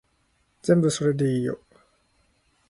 [0.63, 1.59] 全部それでいいよ